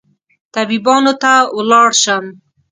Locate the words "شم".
2.01-2.25